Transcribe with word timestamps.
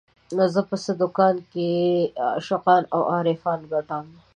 زه 0.53 0.61
په 0.69 0.75
څه 0.83 0.91
دکان 1.01 1.35
کې 1.51 1.69
عاشقان 2.25 2.83
او 2.95 3.01
عارفان 3.15 3.59
ګټم 3.71 4.05